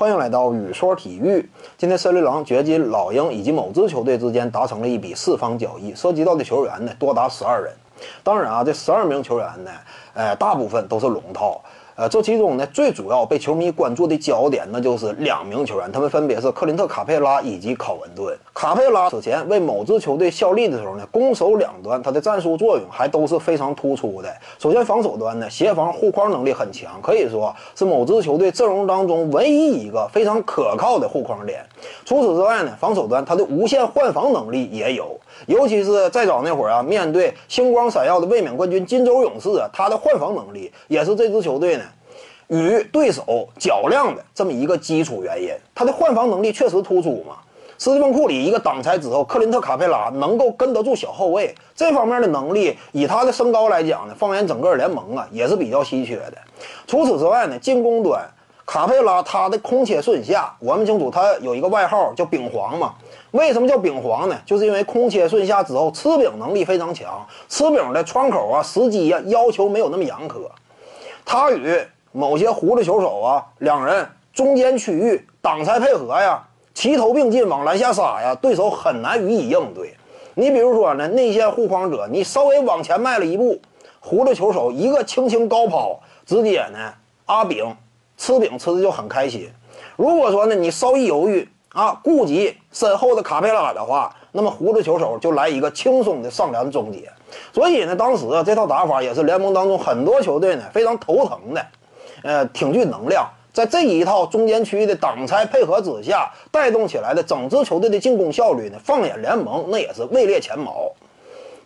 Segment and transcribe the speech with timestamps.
[0.00, 1.46] 欢迎来到雨说体育。
[1.76, 7.70] 今天森林狼掘金、老鹰以及某支球队之间达成了一笔四方交易，涉及到的球员呢多达十二人。
[8.24, 9.70] 当然啊，这十二名球员呢，
[10.14, 11.60] 呃，大部分都是龙套。
[12.00, 18.34] 呃，这其中呢，最主要被球迷关注的焦点，那就是两名球员，他们分别是克林特·卡佩拉以及考文顿。
[18.54, 24.34] 卡佩拉此前为某支球队效力的时候呢，攻守两端他的战术作用还都是非常突出的。
[24.58, 31.62] 首先，防守端呢，协防护框能力很强，可以说是某支球队阵容当中唯一一个非常可靠的护框点。
[32.06, 41.82] 除此之外呢，防守端他的无限换防能力也有，尤其是再早那会儿啊，面对星光闪耀的卫冕冠军金州勇士啊，他的换防能力也是这支球队呢。
[42.50, 47.36] 与对手较量的这么一个基础原因，他的换防能力确实突出嘛。
[47.78, 56.34] 斯蒂芬库里一个挡拆之后，克林特卡佩拉能够跟得住小后卫，这方面的能力，以他的身高来讲呢，放眼整个联盟啊，也是比较稀缺的。
[56.86, 58.28] 除此之外呢，进攻端
[58.66, 62.94] 卡佩拉他的空切顺下，我们清楚他有一个外号叫饼皇嘛。
[63.30, 64.36] 为什么叫饼皇呢？
[64.44, 70.40] 就是因为空切顺下之后，吃饼能力非常强，吃饼的窗口啊、时机啊要求没有那么严苛。
[71.24, 71.80] 他与
[72.12, 76.42] 某些胡子球手啊，两人中间区域挡拆配合呀，
[76.74, 79.94] 齐头并进往篮下杀呀，对手很难予以应对。
[80.34, 83.60] 你比如说呢，内线护框者，你稍微往前迈了一步，
[84.00, 86.92] 胡子球手一个轻轻高抛，直接呢
[87.26, 87.76] 阿饼
[88.16, 89.48] 吃饼吃的就很开心。
[89.96, 97.08] 如果说呢你稍一犹豫啊，顾及身后的卡佩拉的话，那么胡子球手就来一个轻松的上篮终结。
[97.52, 101.64] 所以呢，当时啊这套打法也是联盟当中很多球队呢非常头疼的。
[102.22, 110.92] 呃，挺具能量，在这一套中间区域的挡拆配合之下，带动起来的整支球队的进攻效率呢，放眼联盟那也是位列前茅。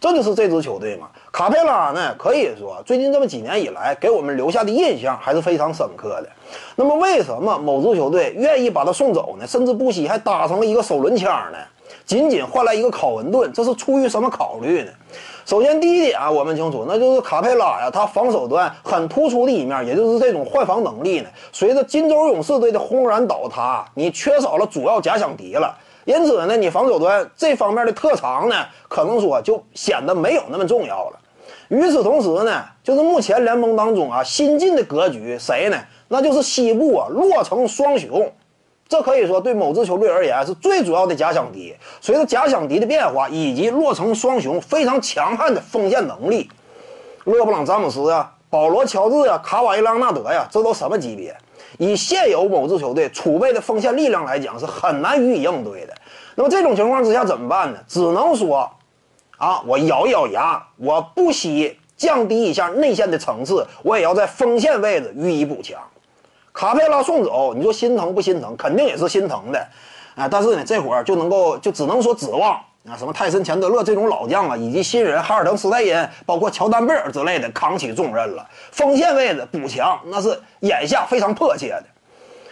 [0.01, 1.09] 这就是这支球队嘛。
[1.33, 6.29] 卡佩拉呢，可以说最近这么几年以来给我们留下的印象还是非常深刻的。
[6.77, 9.47] 那么为什么某支球队愿意把他送走呢？
[9.47, 11.59] 甚至不惜还搭上了一个首轮枪呢？
[12.07, 14.91] 仅仅换来一个考文顿，这是出于什么考虑呢？
[15.47, 21.29] 首先，第一点啊，我们清楚，那就是卡佩拉呀，他防守端很突出的一面，也就是这种换防能力呢。
[21.53, 25.75] 随着金州勇士队的轰然倒塌，你缺少了主要假想敌了，
[26.05, 28.57] 因此呢，你防守端这方面的特长呢，
[28.89, 31.19] 可能说就显得没有那么重要了。
[31.69, 35.79] 与此同时呢，就是目前联盟当中啊，新进的格局谁呢？
[36.09, 38.31] 那就是西部啊，洛城双雄。
[38.87, 41.75] 这可以说对某支球队而言是最主要的假想敌。
[42.03, 46.51] 随着假想敌的变化，以及洛城双雄非常强悍的锋线能力，
[47.25, 51.35] 勒布朗·詹姆斯啊、保罗·乔治啊、卡瓦伊·朗纳德呀，这都什么级别？
[51.79, 55.95] 以现有某支球队储备的锋线力量来讲，是很难予以应对的。
[56.35, 57.79] 那么这种情况之下怎么办呢？
[57.87, 58.71] 只能说，
[59.39, 65.81] 啊，我咬一咬牙，我不惜降低一下内线的层次，我也要在锋线位置予以补强。
[66.53, 68.57] 卡佩拉送走，你说心疼不心疼？
[68.57, 69.59] 肯定也是心疼的，
[70.15, 70.29] 啊！
[70.29, 78.47] 但是呢，这会儿就能够就只能说指望啊，什么泰森·钱德勒这种老将啊，以及新人哈尔滕·斯泰因，包括乔丹·贝尔之类的扛起重任了。
[78.73, 81.85] 锋线位置补强，那是眼下非常迫切的。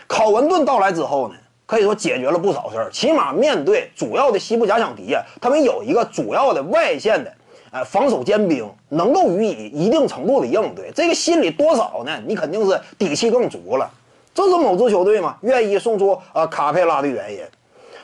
[0.07, 1.35] 考文顿到来之后呢，
[1.67, 7.31] 可以说解决了不少事儿，起码面对主要的西部假想敌啊，他们有一个主要的外线的。
[7.71, 12.19] 哎，防守尖兵能够予以一定程度的应对，这个心里多少呢？
[12.27, 13.91] 你肯定是底气更足了。
[14.35, 17.41] 这是某支球队嘛愿意送出啊卡佩拉的原因。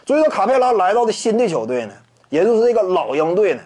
[0.06, 1.92] 所以说卡佩拉来到的新的球队呢，
[2.28, 3.60] 也就是这个老鹰队呢，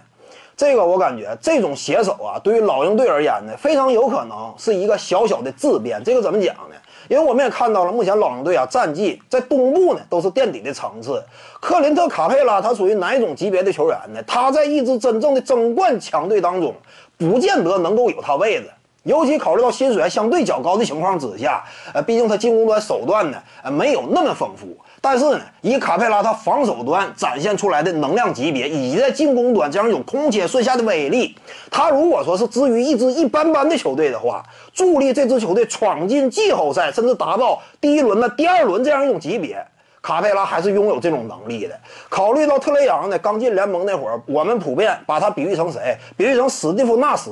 [0.57, 6.03] 这个我感觉这种携手啊，对于老鹰队而言呢，非常有可能是一个小小的质变。
[6.05, 6.77] 这个怎么讲呢？
[7.09, 11.23] 因为我们也看到了，目前老鹰队啊战绩在东部呢都是垫底的层次。
[11.61, 14.23] 克林特·卡佩拉他属于哪一种级别的球员呢？
[14.25, 16.75] 他在一支真正的争冠强队当中，
[17.19, 18.71] 不见得能够有他位置。
[19.05, 24.69] 尤其考虑到薪水还相对较高的情况之下，呃，毕竟他进攻端手段呢，呃，没有那么丰富。
[25.01, 31.37] 但是呢，以卡佩拉他防守端展现出来的能量级别，以及在进攻端这样一种空切顺下的威力，
[31.69, 39.67] 他如果说是至于一支一般般的球队的话，助力这支球队闯进季后赛，甚至达到第一轮的第二轮这样一种级别，
[40.01, 41.77] 卡佩拉还是拥有这种能力的。
[42.09, 45.99] 考虑到特雷杨呢刚进联盟那会儿，我们普遍把他比喻成谁？
[46.17, 47.29] 比喻成史蒂夫纳什。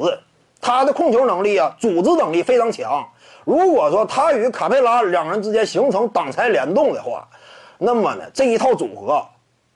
[0.61, 3.07] 他的控球能力啊，组织能力非常强。
[3.45, 7.27] 如果说他与卡佩拉两人之间形成挡拆联动的话，
[7.79, 9.25] 那么呢，这一套组合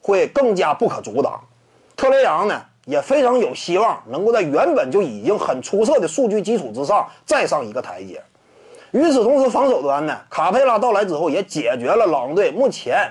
[0.00, 1.40] 会更加不可阻挡。
[1.96, 8.22] 特雷杨呢，也非常有希望能够在原本就已经很出色的数据基础之上再上一个台阶。
[8.90, 13.10] 与此同时，防守端呢，卡佩拉到来之后也解决了老鹰队目前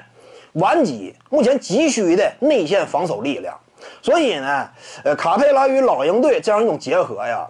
[0.54, 3.58] 顽疾目前急需的内线防守力量。
[4.02, 4.70] 所以呢，
[5.04, 7.48] 呃，卡佩拉与老鹰队这样一种结合呀。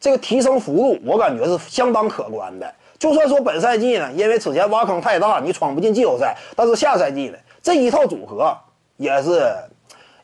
[0.00, 2.74] 这个提升幅度，我感觉是相当可观的。
[2.98, 8.56] 就算说本赛季呢，因为此前挖坑太大，你闯不进季后赛，但是下赛季呢，这一套组合
[8.96, 9.54] 也是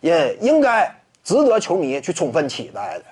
[0.00, 0.93] 也应该
[1.23, 3.05] 值得球迷去充分期待的。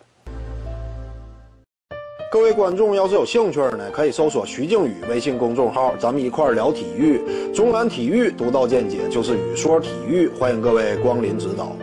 [2.31, 7.20] 各位观众要是有兴趣呢，可以搜索徐静宇微信公众号，咱们一块儿聊体育。
[7.53, 11.76] 中南体育独到见解就是语说体育，欢迎各位光临指导。